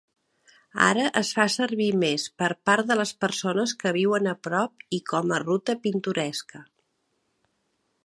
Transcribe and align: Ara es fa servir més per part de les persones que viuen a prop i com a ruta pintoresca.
Ara 0.85 1.03
es 1.19 1.29
fa 1.39 1.45
servir 1.55 1.89
més 2.05 2.25
per 2.43 2.49
part 2.71 2.89
de 2.93 2.99
les 3.03 3.13
persones 3.25 3.75
que 3.83 3.95
viuen 4.01 4.33
a 4.35 4.37
prop 4.49 4.89
i 4.99 5.03
com 5.15 5.37
a 5.39 5.43
ruta 5.45 5.81
pintoresca. 5.87 6.69